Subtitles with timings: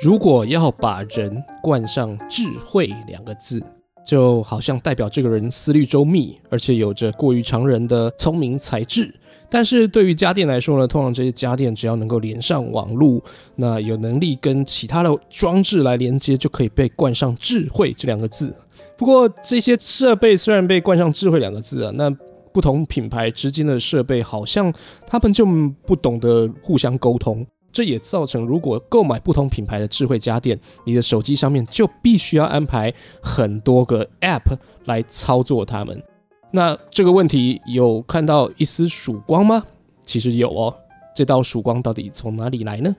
[0.00, 3.60] 如果要把人冠上智慧两个字，
[4.06, 9.12] 就好像代表这个人思虑周密，而且有着过于常人的聪明才智。
[9.50, 13.20] 但是对于家电来说呢，通常这些家电只要能够连上网络，
[13.56, 18.56] 那有能力跟其他的装置来连接，就可以被冠上智慧这两个字。
[18.96, 22.08] 不过这些设备虽然被冠上智慧两个字啊，那
[22.52, 24.72] 不同品牌之间的设备好像
[25.06, 25.44] 他们就
[25.84, 36.02] 不懂得互相沟通，这也造成如果购买不同品牌的智慧家电，你的手机上面就必须要安排很多个 App 来操作它们。
[36.50, 39.64] 那这个问题有看到一丝曙光吗？
[40.04, 40.74] 其实有哦，
[41.14, 42.96] 这道曙光到底从哪里来呢？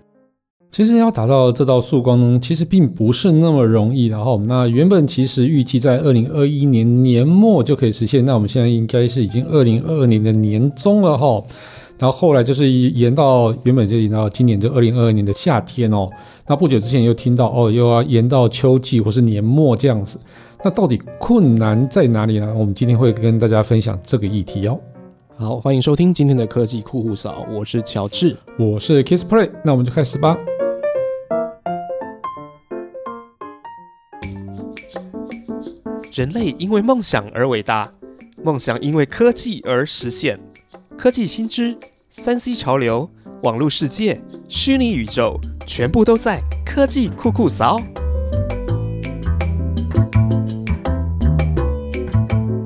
[0.72, 4.40] 其实要达到这道曙光呢，其实并不是那么容易的哈。
[4.46, 11.44] 那原本其实预计在二零二一年年末就可以实现，那我们现在应该是已经二零二二年的年中了哈。
[12.00, 16.10] 然后后来就是延到原本就延到今年就二零二二年的夏天哦。
[16.48, 20.18] 那不久之前又听到哦，又要延到秋季或是年末这样子。
[20.64, 22.54] 那到底困难在哪里呢？
[22.58, 24.80] 我们今天会跟大家分享这个议题哦。
[25.36, 30.38] 好，欢迎收听今天的科技酷酷嫂，我是乔治，我是 Kiss Play，那我们就开始吧。
[36.14, 37.92] 人类因为梦想而伟大，
[38.42, 40.40] 梦想因为科技而实现。
[40.98, 41.78] 科技新知、
[42.12, 43.08] 三 C 潮流、
[43.44, 47.80] 网络世界、虚拟宇宙，全部都在科技酷酷扫。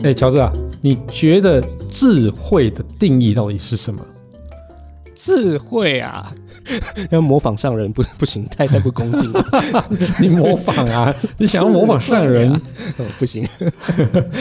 [0.04, 0.50] 哎，乔治啊，
[0.82, 4.00] 你觉得智慧的定义到底是什么？
[5.14, 6.34] 智慧啊，
[7.12, 9.46] 要模仿上人不不行，太太不恭敬了。
[10.22, 12.50] 你模仿啊，你想要模仿上人，
[13.20, 13.46] 不行，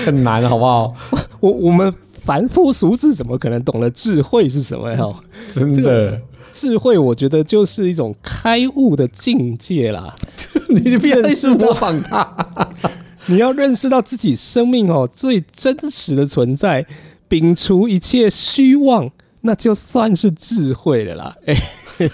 [0.05, 0.95] 很难，好不好？
[1.41, 1.93] 我我们
[2.25, 4.99] 凡夫俗子怎么可能懂得智慧是什么呀？
[5.51, 6.21] 真的，
[6.53, 10.15] 智慧我觉得就是一种开悟的境界啦。
[10.69, 12.69] 你就必须模仿他，
[13.27, 16.87] 你要认识到自己生命哦最真实的存在，
[17.29, 19.11] 摒除一切虚妄。
[19.45, 21.57] 那就算是智慧了啦，哎，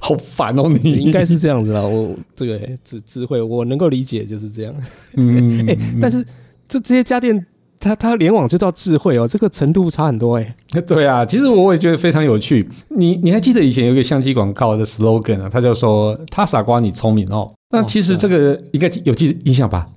[0.00, 0.68] 好烦哦！
[0.82, 4.74] 你应该是这样子啦，我这个智智慧，我能够理解就是这样。
[5.16, 6.26] 嗯，哎，但是
[6.68, 7.46] 这这些家电，
[7.82, 10.54] 它它联网就叫智慧哦，这个程度差很多哎。
[10.86, 12.66] 对啊，其实我也觉得非常有趣。
[12.90, 15.48] 你你还记得以前有一个相机广告的 slogan 啊？
[15.52, 17.52] 他就说“他傻瓜，你聪明哦”。
[17.74, 19.88] 那其实这个应该有记印象吧？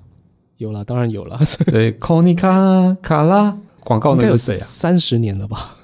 [0.56, 1.38] 有了，当然有了。
[1.66, 4.58] 对 c o n i 卡卡拉广告那个谁啊？
[4.64, 5.76] 三十年了吧？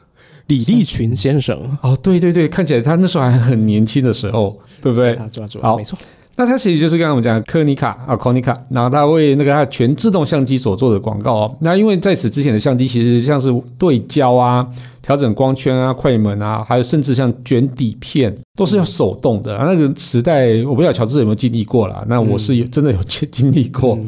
[0.48, 5.16] 李立群先生哦，对对对，看起来他那时候还很年轻的时候，对不对？
[5.62, 5.96] 好，没错。
[6.36, 11.56] 那它其实就是刚刚我们讲科尼卡啊，科尼卡，然后它为那个它全自动相机所做的广告哦。
[11.60, 13.48] 那因为在此之前的相机其实像是
[13.78, 14.66] 对焦啊、
[15.02, 19.56] 调整光圈啊、快门啊，还有甚至像卷底片，都是要手动的。
[19.58, 22.04] 那个时代，我不知道乔治有没有经历过啦。
[22.08, 23.98] 那我是有真的有经经历过，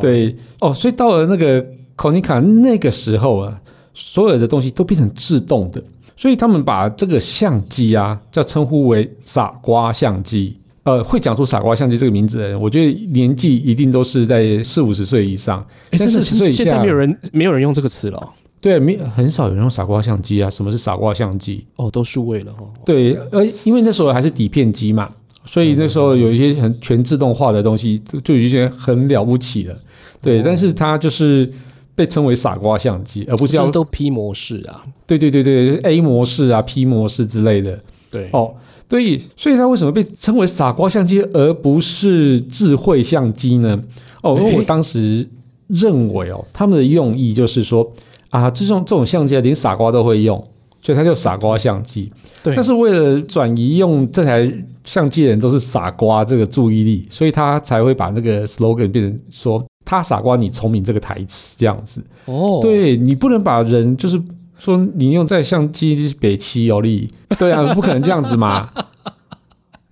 [0.00, 0.72] 对哦。
[0.72, 3.60] 所以到了那个科尼卡那个时候啊。
[3.98, 5.82] 所有的东西都变成自动的，
[6.18, 10.54] 所以他们把这个相机啊，叫称呼为“傻瓜相机”。
[10.86, 15.66] 呃，会讲出“傻瓜相机”这个名字的人，我觉得年纪一定都是在四五十岁以上。
[15.92, 18.32] 三四十岁以下，现在没有人没有人用这个词了。
[18.60, 20.48] 对，没很少有人用“傻瓜相机”啊。
[20.48, 21.66] 什么是“傻瓜相机”？
[21.76, 22.64] 哦，都数位了哈。
[22.84, 25.10] 对，呃，因为那时候还是底片机嘛，
[25.44, 29.76] 所以那时候有一些很全自动化的东西，就有一些很了不起了。
[30.22, 31.52] 对，但是它就是。
[31.96, 34.84] 被称为傻瓜相机，而不是要都 P 模式啊？
[35.06, 37.80] 对对对对，A 模式啊，P 模式之类的。
[38.10, 38.52] 对哦，
[38.88, 43.82] 对，所以它为什么被称为傻瓜相机，而不是智慧相机呢？
[44.22, 45.28] 哦，因为我当时
[45.66, 47.90] 认为哦，他们的用意就是说
[48.30, 50.36] 啊，这种这种相机连傻瓜都会用，
[50.80, 52.10] 所以它叫傻瓜相机。
[52.42, 54.52] 对，但是为了转移用这台
[54.84, 59.64] 相机的人都是傻瓜这个注意力，所以他才会把那个 slogan 变成说。
[59.88, 64.20] 他傻瓜，你聪明这个台词这样子哦，对你不能把人就是
[64.58, 68.70] 说你用在相机北七有力，对啊， 不可能这样子嘛，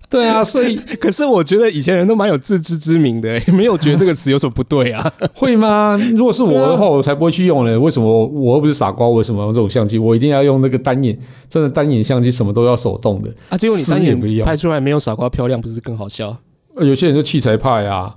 [0.09, 5.11] 对啊，所以 可是我觉得以前人都蛮有自知之明的， 没有觉得这个词有什么不对啊？
[5.33, 5.99] 会吗？
[6.15, 7.79] 如果是我的话，我才不会去用呢。
[7.79, 9.07] 为什么我又不是傻瓜？
[9.09, 9.97] 为什么用这种相机？
[9.97, 11.17] 我一定要用那个单眼，
[11.49, 13.57] 真的单眼相机，什么都要手动的啊？
[13.57, 16.37] 结果你单眼拍出来没有傻瓜漂亮，不是更好笑？
[16.79, 18.15] 有些人就器材派啊。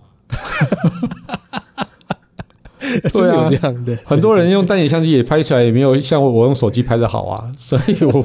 [3.12, 3.96] 对啊，这样的。
[4.04, 8.24] 很多人用单眼相机也拍出来也没有像我用手机拍的好啊， 所以我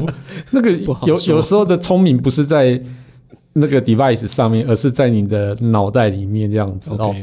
[0.51, 0.71] 那个
[1.05, 2.79] 有有时候的聪明不是在
[3.53, 7.13] 那个 device 上面，而是在你的脑袋里面这样子哦。
[7.13, 7.21] 其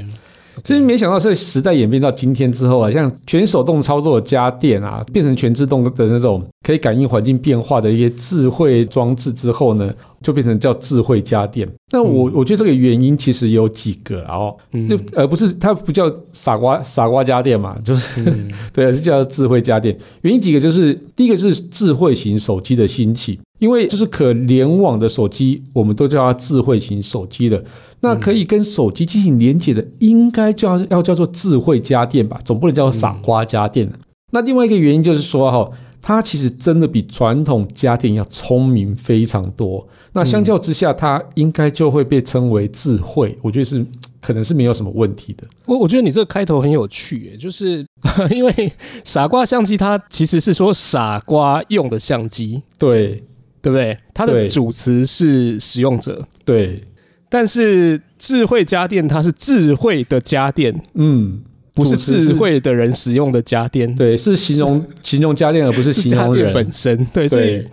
[0.68, 9.92] 实没想到这个时代演变到今天之后啊，像全手动操作的家电啊，变成全自动的那种可以感应环境变化的一些智慧装置之后呢，
[10.22, 11.68] 就变成叫智慧家电。
[11.92, 14.56] 那我我觉得这个原因其实有几个，然后
[14.88, 18.24] 就而不是它不叫傻瓜傻瓜家电嘛，就是
[18.72, 19.96] 对，是叫智慧家电。
[20.22, 27.62] 原因几个就是第一个是智慧型手机的兴起，因为就是可联网的手机，我们都叫它智慧型手机的。
[28.00, 33.88] 那可以跟手机进行连接的，应该叫要叫做智慧家电吧，总不能叫傻瓜家电
[34.32, 35.70] 那另外一个原因就是说哈，
[36.00, 39.86] 它其实真的比传统家电要聪明非常多。
[40.12, 43.36] 那相较之下，它应该就会被称为智慧。
[43.42, 43.84] 我觉得是
[44.20, 45.44] 可能是没有什么问题的。
[45.66, 47.84] 我我觉得你这个开头很有趣，就是
[48.30, 48.72] 因为
[49.04, 53.22] 傻瓜相机它其实是说傻瓜用的相机，对
[53.62, 53.96] 对不对？
[54.14, 56.84] 它的主词是使用者，对。
[57.32, 61.40] 但是智慧家电它是智慧的家电，嗯，
[61.74, 66.52] 不是智慧的人使用的家电，对，是形容形容家电而不是形容人。
[66.52, 67.64] 本身，对，所以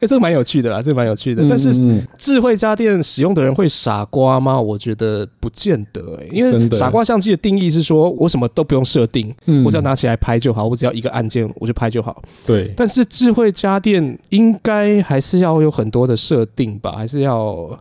[0.00, 1.44] 哎，这个蛮有趣的啦，这个蛮有趣的。
[1.48, 1.72] 但是
[2.18, 4.60] 智慧家电使用的人会傻瓜吗？
[4.60, 9.34] 我觉得不见得，因为傻瓜相机的定义是说我什么都不用设定，
[9.64, 12.22] 我只要拿起来拍就好，我只要一个按键我就拍就好。
[12.44, 17.78] 对，但是智慧家电应该还是要有很多的设定吧，还是要。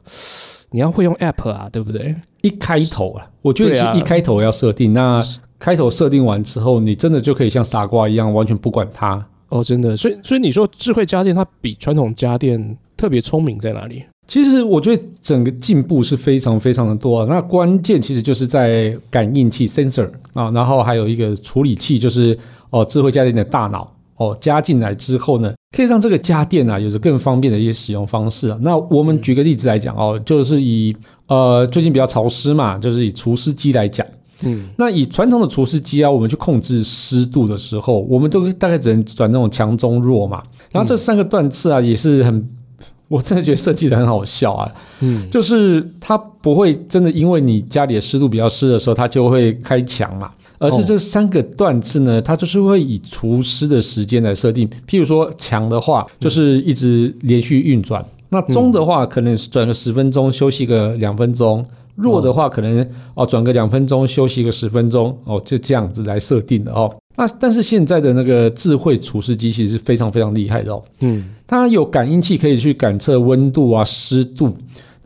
[0.72, 2.14] 你要会用 App 啊，对不对？
[2.42, 4.92] 一开头啊，我觉得是一开头要设定。
[4.92, 5.24] 那
[5.58, 9.64] 开头设定完之后，你真的就可以像傻瓜一样，完全不管它哦。
[9.64, 14.04] 真的，所以所以你说智慧家电它比传统家电特别聪明在哪里？
[14.28, 17.26] 其实我觉得整个进步是非常非常的多。
[17.26, 22.38] 那关键其实就是在感应器 sensor 啊，然后还有一个处理器，就是
[22.70, 23.92] 哦智慧家电的大脑。
[24.18, 28.58] 哦，加进来之后呢，可以让这个家电啊有着更方便的一些使用方式啊。
[28.62, 30.96] 那我们举个例子来讲哦，就是以
[31.28, 34.08] 呃最近比较潮湿嘛，就是以除湿机来讲，
[34.44, 40.42] 嗯，那以传统的除湿机啊，我们去控制湿度的时候，我们都大概只能转那种强中弱嘛。
[40.72, 42.50] 然后这三个段次啊，也是很，
[43.08, 44.72] 我真的觉得设计的很好笑啊，
[45.02, 50.32] 嗯，就是它不会真的因为你家里的湿度比较湿的时候，它就会开强嘛。
[50.58, 54.66] 而是这三个段次呢，它就是会以除湿的时间来设定。
[54.88, 61.62] 譬如说强的话，就是一直连续运转；那中的话，可能转个十分钟，休息个两分钟；
[61.96, 65.18] 弱的话，可能哦转个两分钟，休息个十分钟。
[65.24, 66.94] 哦，就这样子来设定的哦。
[67.18, 70.84] 那但是现在的那个智慧除湿机其实是非常非常厉害的哦。
[71.00, 74.56] 嗯，它有感应器可以去感测温度啊、湿度。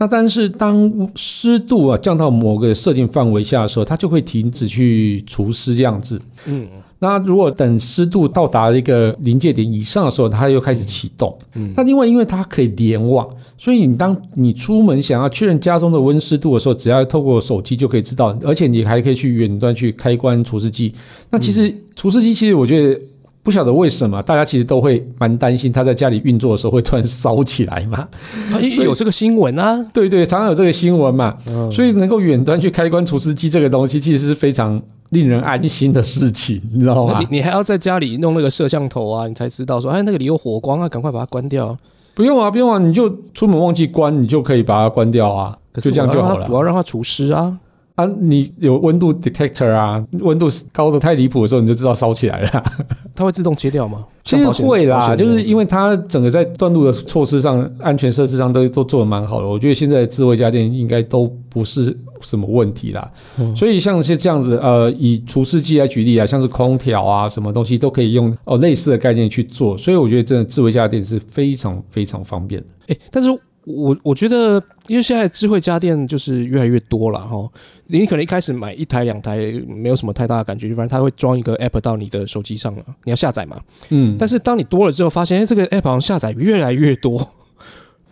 [0.01, 6.19] 那但是当湿度啊降到某个设定范围下的时候，它就会停止去除湿这样子。
[6.45, 6.65] 嗯，
[6.99, 11.37] 那如果等湿度到达一个临界点以上的时候，它又开始启动。
[11.55, 13.27] 嗯，那另外因为它可以联网，
[13.59, 20.91] 所以你当你出门想要确认家中的温湿度的时候，只要透过手机就可以知道，而且你还可以去远端去开关除湿机。
[21.29, 22.99] 那其实除湿机其实我觉得。
[23.41, 28.07] 不晓得为什么，大家其实都会蛮担心，他在家里运作的时候会突然烧起来嘛？
[28.83, 29.81] 有这个新闻啊？
[29.93, 31.35] 对对，常常有这个新闻嘛。
[31.71, 34.79] 所以能够远端去开关除湿机这个东西，其实是非常
[35.11, 37.17] 令人安心的事情，你知道吗？
[37.21, 41.75] 你你还要在家里弄那个摄像头啊，你才知道说，哎，那个里有火光啊，赶快把它关掉。
[42.13, 45.55] 不用啊，不用啊，你就出门忘记关，你就可以把它关掉啊。
[45.75, 46.47] 就这样就好了。
[46.49, 47.57] 我要让它除湿啊。
[47.95, 52.63] 啊，你有温度 detector 啊，温度高的太离谱的时候，你就知道烧起来了。
[53.13, 54.05] 它会自动切掉吗？
[54.23, 59.47] 其实会啦，就是因为它整个在断路的措施上、安全设施上都都做的蛮好的。
[59.47, 63.11] 我觉得现在智慧家电应该都不是什么问题啦。
[63.55, 69.77] 所以像是这样子，呃，以除湿机来举例啊，像是空调啊，什么东西都可以用哦类似的概念去做。
[69.77, 72.67] 所以我觉得真的智慧家电是非常非常方便的。
[72.87, 73.29] 哎，但是。
[73.65, 77.47] 我我觉得，因为现在智慧家电就是越来越多了哈。
[77.85, 83.61] 你可能一开始买一台两台没有什么太大的感觉，反正它会装一个 app 到你的手机上了，你要下载嘛。
[83.89, 84.15] 嗯。
[84.17, 87.29] 但是当你多了之后，发现哎，这个 app 好像下载越来越多，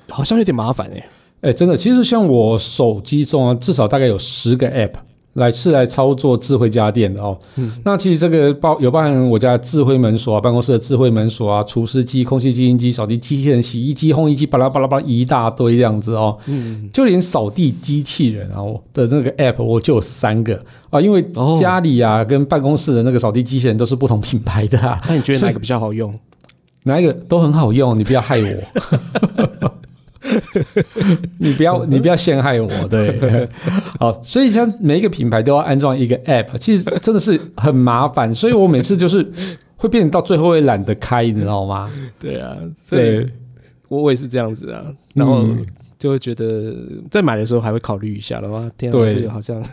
[0.09, 1.09] 好像有点麻烦哎。
[1.41, 4.93] 哎，真的，其实像我手机中啊，至少大概有十个 app。
[5.37, 20.59] 来是来操作智慧家电的哦，嗯，那其实这个包有包含我家智慧门锁啊，办公室的智慧门锁啊，除湿机、空气净化机、扫地机器人、洗衣机、烘衣机，巴拉巴拉巴拉一大堆这样子哦，嗯，就连扫地机器人啊的那个 app 我就有三个。
[20.89, 21.23] 啊，因为
[21.59, 26.19] 家里啊跟办公室的那个扫地机器人都是不同品牌的，那你觉得哪个比较好用？
[26.85, 27.13] 哪一个？
[27.13, 29.69] 都很好用，你不要害我。
[31.39, 33.47] 你不要， 你不要陷害我， 对，
[33.99, 39.25] 好，所以像每一个品牌都要安装一个 App，其实真的是很麻烦，所以我每次就是
[39.75, 41.91] 会变成到最后会懒得开，你知道吗？
[42.19, 43.25] 对啊，所以
[43.89, 45.45] 我我也是这样子啊，然后
[45.97, 46.75] 就会觉得
[47.09, 49.63] 在买的时候还会考虑一下的话，天啊，这个好像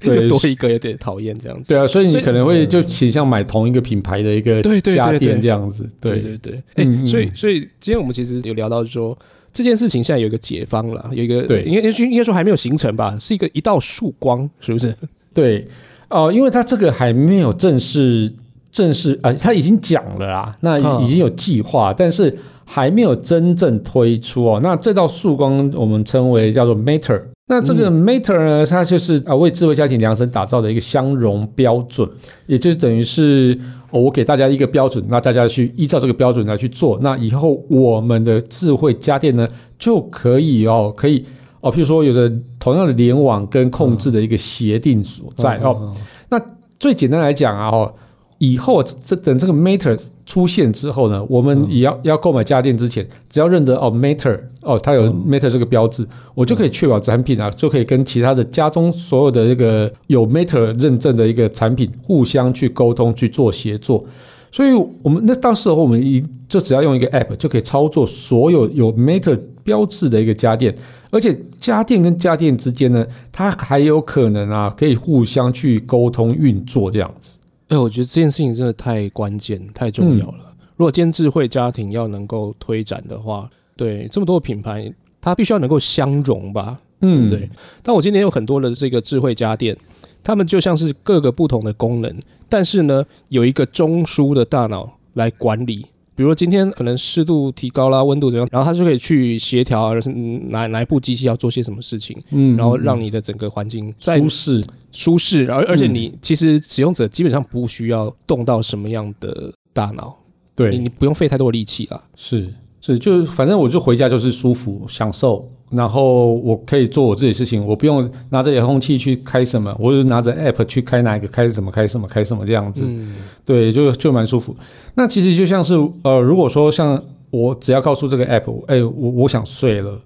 [0.00, 0.26] 对。
[0.26, 1.72] 多一个有点讨厌这样子。
[1.72, 5.88] 对啊，所以你可能会就倾向买同一个品牌的一个家电这样子。
[6.00, 6.20] 对。
[6.20, 9.16] 对对对，哎、所以所以今天我们其实有聊到说
[9.52, 14.94] 这件事情现在有一个解方了，有一个对应该应该说还没有形成吧，是一个一道曙光，是不是？
[15.34, 15.66] 对，
[16.08, 18.32] 哦、因为它这个还没有正式
[18.70, 24.60] 正式啊、他已经讲了啦，那嗯已经有计划，但是还没有真正推出哦。
[24.62, 27.22] 那这道曙光我们称为叫做 Matter。
[27.48, 32.08] 那这个 Matter 呢，它就是啊为智慧家庭量身打造的一个相容标准，
[32.46, 33.58] 也就是等于是、
[33.92, 39.46] 哦我给大家一个标准，那大家去依照这个标准来去做，那以后我们的智慧家电呢
[39.78, 41.24] 就可以哦，可以
[41.60, 45.94] 哦，譬如说有着同样的联网跟控制的一个协定所在、哦。
[46.28, 46.40] 那，
[46.80, 47.94] 最简单来讲啊，哦，
[48.42, 49.96] 以后这等这个 Matter
[50.26, 64.04] 出现之后呢，我们也要、要购买家电之前，只要认得哦 Matter 哦，它有 Matter 这个标志，我就可以确保产品啊，就可以跟其他的家中所有的这个有 Matter 认证的一个产品互相去沟通去做协作。
[64.50, 64.72] 所以，
[65.04, 70.74] 我们那到时候我们一就只要用一个 App 就可以操作所有有 Matter 标志的一个家电，
[71.12, 77.38] 而且家电跟家电之间呢，它还有可能啊可以互相去沟通运作这样子。
[77.72, 80.54] 哎、我觉得这件事情真的太关键、太重要了。
[80.76, 87.48] 如果今天智慧家庭要能够推展的话，对这么多品牌，它必须要能够相容吧，对嗯，不对？
[87.82, 89.74] 但我今天有很多的这个智慧家电，
[90.22, 92.14] 它们就像是各个不同的功能，
[92.46, 95.86] 但是呢，有一个中枢的大脑来管理。
[96.14, 104.64] 比如说今天可能湿度提高啦，温度怎样，然后它就可以去协调，而是嗯哪哪一部机器要做些什么事情，嗯，然后让你的整个环境在舒适。
[104.90, 112.02] 舒适，而而且嗯你其实使用者基本上不需要动到什么样的大脑，你对，你你不用费太多的力气啊。
[112.14, 122.84] 是是，就是反正我就回家就是舒服享受，然后我可以做我自己的事情，我不用拿着遥控器去开什么，我就拿着 app 去开哪一个开什么开什么开什么这样子。
[122.86, 123.14] 嗯，
[123.46, 124.54] 对，就就蛮舒服。
[124.96, 129.98] 那其实就像是呃，如果说像我只要告诉这个 app，哎，我我想睡了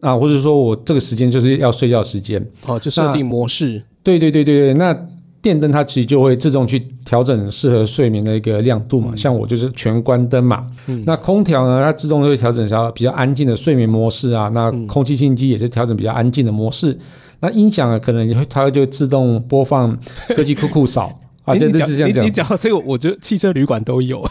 [0.00, 4.96] 啊，或者说我这个时间就是要睡觉时间，哦，就设定模式，对对对对对，那
[5.44, 9.14] 电灯它其实就会自动去调整适合睡眠的一个亮度嘛。
[9.14, 14.50] 像我就是全关灯嘛，嗯那空调呢，它自动就会调整成比较安静的睡眠模式啊。
[14.54, 16.98] 那嗯空气清新机也是调整比较安静的模式。
[17.40, 19.94] 那音响啊，可能也会它就会自动播放
[20.28, 21.12] 科技酷酷扫
[21.44, 22.30] 啊， 这这诶你讲你你是这样讲。
[22.32, 24.26] 讲到这个，我觉得汽车旅馆都有，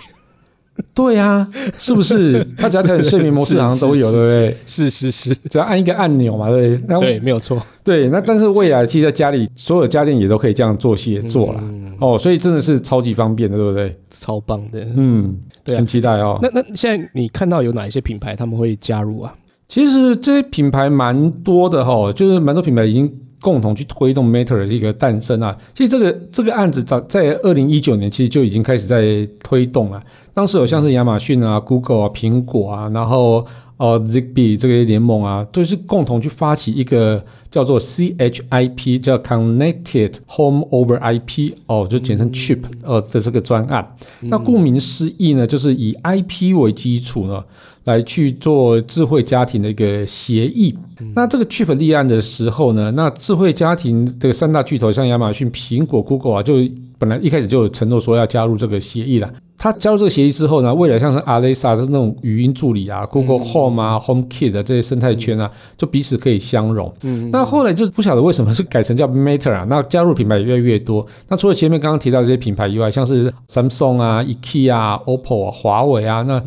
[0.93, 2.45] 对啊，是不是？
[2.57, 4.57] 它只要调整睡眠模式，是好像都有，是对不对？
[4.65, 6.85] 是是是，只要按一个按钮嘛，对不对？
[6.88, 7.62] 那对，没有错。
[7.83, 11.59] 对，那但是未来其实在家里所有家电也都可以这样做协作啦。
[11.62, 13.97] 嗯哦，所以真的是超级方便的，对不对？
[14.09, 14.85] 超棒的。
[14.95, 16.38] 嗯，对啊很期待哦。
[16.41, 19.33] 那那现在你看到有哪一些品牌他们会加入啊？
[19.69, 25.57] 其实这些品牌蛮多的哈、就是蛮多品牌已经共同去推动 Matter 的一个诞生啊。
[25.73, 30.03] 其实这个这个案子早在二零一九年其实就已经开始在推动了。
[30.33, 33.45] 当时有像是亚马逊啊、Google 啊、苹果啊，然后
[33.77, 43.95] 呃 Zigbee 这个联盟啊，都是共同去发起一个叫做 CHIP 叫 Connected Home over IP 哦，就简称 Chip 呃的这个专案。
[44.21, 47.43] 那顾名思义呢，就是以 IP 为基础呢，
[47.83, 50.75] 来去做智慧家庭的一个协议。
[51.15, 56.55] 那这个 Chip 立案的时候呢，那智慧家庭的三大巨头像亚马逊、苹果、Google 啊，就
[56.97, 59.29] 本来一开始就有承诺说要加入这个协议了。
[59.63, 66.93] 他加入这个协议之后呢，未来像是 Alexa 的那种语音助理啊、Google Home 啊、HomeKit 的这些生态圈啊，就彼此可以相融。
[67.03, 71.08] 嗯，那后来就不晓得为什么是改成叫 Matter 啊，那加入品牌也越来越多。
[71.29, 76.43] 那除了前面刚刚提到这些品牌以外，像是 Samsung 啊、IKEA 啊、OPPO 啊、华为啊，那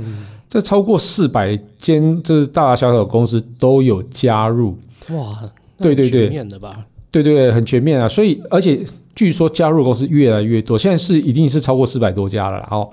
[0.50, 4.76] 这超过四百间就是大大小小的公司都有加入。
[5.08, 5.40] 哇，
[5.78, 6.84] 那对对对很全面的吧？
[7.10, 8.06] 对对对，很全面啊。
[8.06, 8.84] 所以而且
[9.16, 12.68] 据说加入公司越来越多，现在是一定是超过四百多家了啦。
[12.70, 12.88] 哦，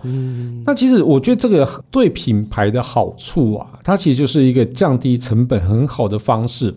[0.66, 6.74] 那其实我觉得这个对品牌的好处啊，它其实就是一个降低成本很好的方式。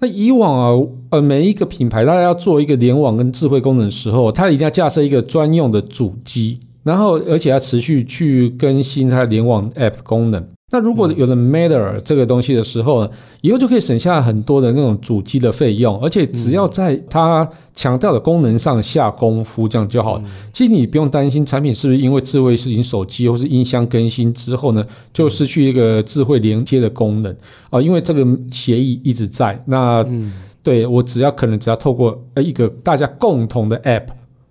[0.00, 10.46] 那以往啊，呃，每一个品牌大家要做一个联网跟智慧功能的时候，它一定要架设一个专用的主机，然后而且要持续去更新它的联网 App 的功能。
[10.70, 13.10] 那如果有了 Matter 这个东西的时候呢，
[13.40, 20.24] 以后就可以省下很多的那种主机的费用，而且只要在它强调的功能上下功夫，这样就好了。
[20.52, 27.34] 其实你不用担心产品是不是因为智慧型手机或是音箱更新之后呢，就失去一个智慧连接的功能
[27.70, 29.58] 啊、因为这个协议一直在。
[29.66, 34.08] 那嗯，对我只要可能只要透过呃一个大家共同的 App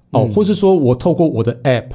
[0.10, 1.90] 哦，嗯或是说我透过我的 App，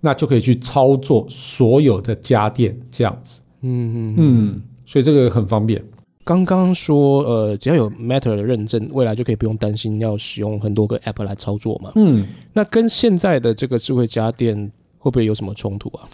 [0.00, 3.40] 那就可以去操作所有的家电这样子。
[3.62, 5.82] 嗯嗯，嗯，所以这个很方便。
[6.24, 11.90] 刚刚说，呃，只要有 Matter 的认证，未来就可以不用担心要使用很多个 App 来操作嘛。
[11.94, 16.06] 嗯，那跟现在的这个智慧家电会不会有什么冲突啊？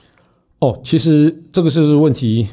[0.60, 2.46] 哦，其实这个就是问题，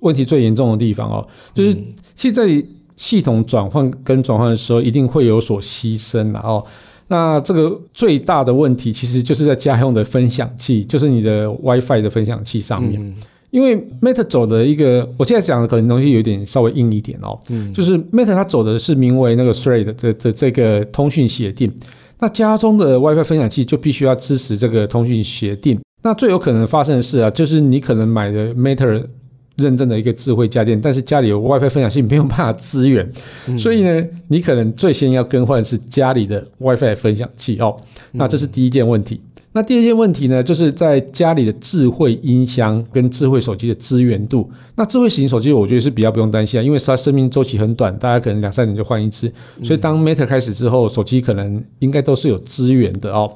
[0.00, 1.24] 问题最严重的地方哦，
[1.54, 1.76] 就是
[2.16, 2.62] 现在
[2.96, 6.66] 系统转换跟转换的时候，一定会有所牺牲的哦。
[7.06, 13.00] 那这个最大的问题，其实就是在家用的分享器，就是你的 WiFi 的分享器上面。
[13.00, 13.14] 嗯
[13.54, 21.72] 因为 Meta 走的一个，我现在讲的可能东西有点稍微硬一点哦，嗯就是 Meta 它走的是名为那个 Thread 的的这个通讯协定，
[22.18, 25.78] 那家中的 WiFi 分享器就必须要支持这个通讯协定。
[26.02, 29.06] 那最有可能发生的事啊，就是你可能买的 Meta
[29.54, 33.08] 认证的一个智慧家电，但是家里有 WiFi 分享器没有办法支援，
[33.46, 37.80] 嗯所以呢，你可能最先要更换是家里的 WiFi 分享器哦。
[38.10, 39.20] 那这是第一件问题。
[39.56, 44.50] 那第二件问题呢，就是在家里的智慧音箱跟智慧手机的资源度。
[44.74, 49.32] 那智慧型手机，我觉得是比较不用担心啊，因为它生命周期很短，大家可能两三年就换一次。
[49.62, 53.32] 所以当 Meta 开始之后，手机可能应该都是有资源的哦。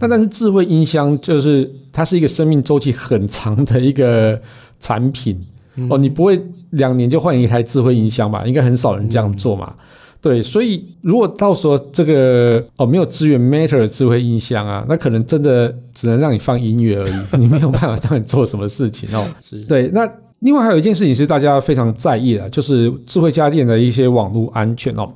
[0.00, 4.42] 那但是智慧音箱就是它是一个生命周期很长的一个
[4.80, 5.40] 产品
[5.88, 8.44] 哦，你不会两年就换一台智慧音箱吧？
[8.44, 9.72] 应该很少人这样做嘛。
[10.22, 19.26] 对，所以如果到时候这个哦没有支援 Matter 的智慧音箱啊，那可能真的只能让你放音乐而已， 你没有办法让你做什么事情哦。
[19.40, 20.06] 是对，那
[20.40, 25.10] 另外还有一件事情是大家非常在意的，就是智慧家电的一些网络安全哦。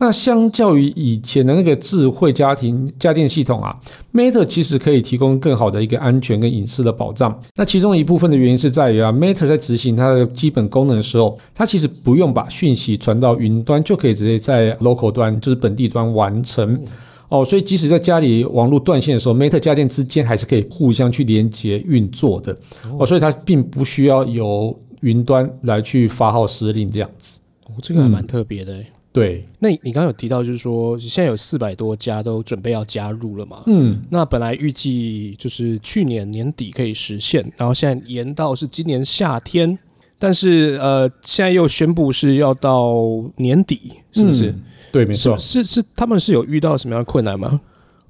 [0.00, 3.76] 那相较于以前的那个智慧家庭家电系统啊
[4.12, 7.36] ，Meta 其实可以提供更好的一个安全跟隐私的保障。
[7.56, 16.80] 那其中一部分的原因是在于啊，Meta 在执行它的基本功能的时候，它其实不用把讯息传到云端，就可以直接在 local 端，就是本地端完成。
[17.28, 22.56] 哦，所以即使在家里网络断线的时候，Meta 家电之间还是可以互相去连接运作的。
[22.96, 27.40] 哦，所以它并不需要由云端来去发号施令这样子。
[27.66, 28.82] 哦，这个还蛮特别的。
[29.18, 33.62] 对，那你你刚刚有提到，就是说现在有四百多家都准备要加入了嘛？
[33.66, 39.76] 嗯，那本来预计就是去年年底可以实现，然后现在延到是今年夏天，
[40.20, 42.94] 但是呃，现在又宣布是要到
[43.36, 44.50] 年底，是不是？
[44.50, 45.36] 嗯对，没错。
[45.36, 47.60] 是是是，他们是有遇到什么样的困难吗？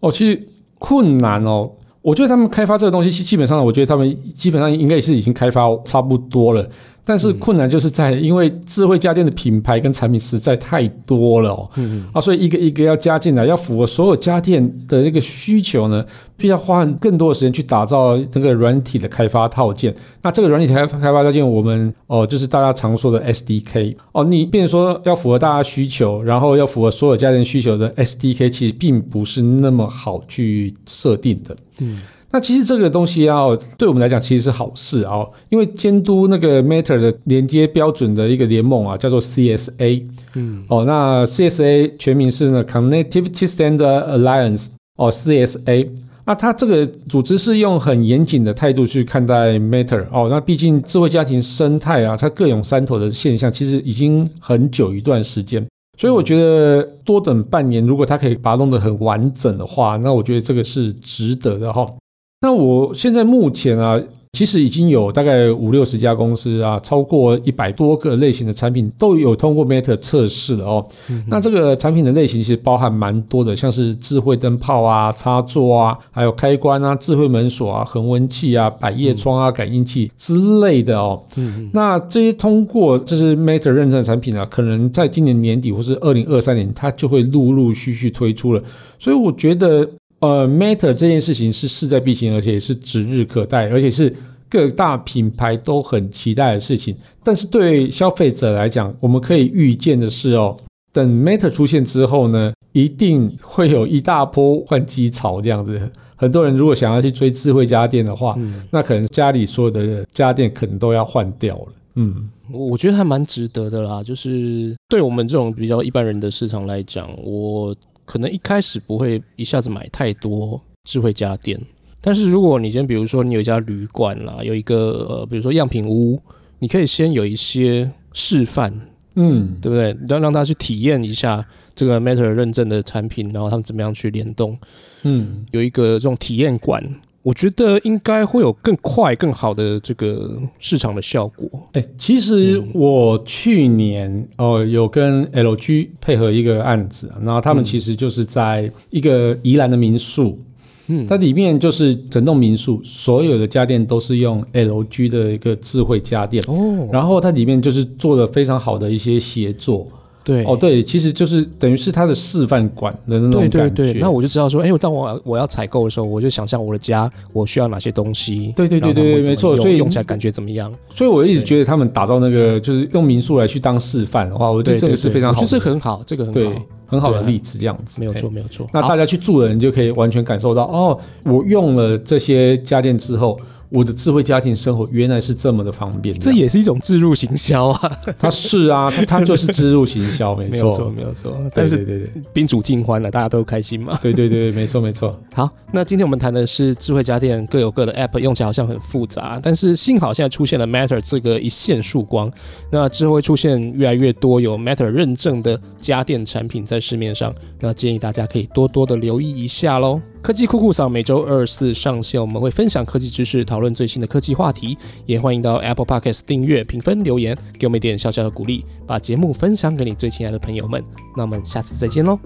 [0.00, 6.70] 哦，其实困难哦，我觉得他们开发这个东西，基本上我觉得他们基本上应该也是已经开发差不多了。
[7.08, 16.04] 但是困难就是在，因为智慧家电的品牌跟产品实在太多了哦，嗯啊，所以一个一个要加进来，要符合所有家电的那个需求呢，
[16.36, 19.94] 必须要花更多的时间去打造那个软体的开发套件。
[20.22, 31.56] 那这个软体开开发套件，我们哦，就是大家常说的 SDK 哦，你变成说要符合大家需求，然后要符合所有家电需求的 SDK，其实并不是那么好去设定的。
[31.80, 31.98] 嗯。
[32.30, 33.46] 那其实这个东西啊，
[33.78, 40.04] 对我们来讲其实是好事啊，因为监督那个 Matter 的连接标准的一个联盟啊，叫做 CSA。
[40.34, 45.88] 嗯，哦，那 CSA 全名是呢 Connectivity Standard Alliance，哦 CSA。
[46.26, 50.04] 那它这个组织是用很严谨的态度去看待 Matter。
[50.12, 55.66] 哦，那毕竟智慧家庭生态啊，它各有山头的现象，其实已经很久一段时间。
[55.96, 61.90] 所以我觉得多等半年，如果它可以把它弄得很完整的话，那我觉得这个是值得的哈。
[62.40, 64.00] 那我现在目前啊，
[64.32, 70.86] 其实已经有大概五六十家公司啊，超过一百多个类型的产品都有通过 Meta 测试了哦。
[71.26, 81.20] 那这个产品的类型其实包含蛮多的，像是智慧灯泡啊、插座啊，还有开关啊、智慧门锁啊、恒温器啊、百叶窗啊、感应器之类的哦。
[81.38, 88.62] 嗯那这些通过就是 Meta 认证的产品啊，可能在今年年底或是二零二三年，它就会陆陆续续推出了。
[88.96, 89.90] 所以我觉得。
[90.20, 94.14] 呃 meter 这件事情是势在必行，而且也是指日可待，而且是
[94.48, 96.96] 各大品牌都很期待的事情。
[97.22, 100.56] 但是对消费者来讲，我们可以预见的是哦，
[100.92, 105.80] 等 meter 出现之后呢，一定会有一大波换机潮这样子。
[106.16, 111.66] 很多人如果想要去追智慧家电的话，嗯，那可能家里所有的家电可能都要换掉了。
[111.94, 114.02] 嗯，我我觉得还蛮值得的啦。
[114.02, 117.72] 就是对我们这种比较一般人的市场来讲，我
[118.08, 121.60] 可能一开始不会一下子买太多智慧家电，
[122.00, 126.18] 但是如果你先比如说你有一家旅馆啦，有一个呃，比如说样品屋，
[126.58, 128.72] 你可以先有一些示范，
[129.14, 129.94] 嗯，对不对？
[130.08, 134.58] 让让他去体验一下这个 Matter 认证的产品，然后他们怎么样去联动，
[135.02, 136.82] 嗯，有一个这种体验馆，
[137.28, 141.46] 我觉得应该会有更快、更好的这个市场的效果。
[141.72, 150.38] 哎、其实我去年哦、有跟 LG 配合一个案子，然后他们其实就是在一个宜兰的民宿
[150.86, 159.86] 嗯，它里面就是整栋民宿所有的家电都是用 LG 的一个智慧家电，哦，然后它里面就是做了非常好的一些协作。
[160.28, 163.70] 对，哦，对，其实就是等于是它的示范馆的那种感觉。
[163.70, 168.52] 对对，那我就知道说，哎，当我我要采购的时候，我就想象我的家我需要哪些东西。
[168.54, 170.70] 对对对对会怎么用没错所以用起来感觉怎么样？
[170.90, 178.68] 所以我一直对觉得他们打造那个就是用民宿来去当示范的话，我觉对得这个是非常好我觉得这的，个很好，这个很对好，，很好的例子，这样子哎没有错，没有错。
[178.74, 186.18] 那大家去住的人就可以完全感受到，哦，我用了这些家电之后，我的智慧家庭生活原来是这么的方便。
[186.18, 191.36] 这也是一种自入行销啊，它是啊，它它就是植入行销， 没错，没有错。
[191.54, 193.98] 但是对对对宾主尽欢了，大家都开心嘛。
[194.02, 195.18] 对对对，没错没错。
[195.32, 202.32] 好，那今天我们谈的是智慧家电各有各的 App，用起来好像很复杂，但是幸好现在出现了 Matter 这个一线曙光，
[202.70, 210.00] 那之后会出现越来越多有 Matter 认证的家电产品在市面上，那建议大家可以多多的留意一下喽。
[210.20, 214.76] 科技酷酷嫂每周二四上线，我们会分享科技知识，讨论最新的科技话题，
[215.06, 220.82] 也欢迎到 Apple Podcast 订阅、评分、留言，给我们一点小小的鼓励，把节目分享给你最亲爱的朋友们。
[221.16, 222.18] 那我们下次再见喽，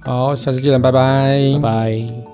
[0.00, 2.33] 好，下次见，拜拜拜拜。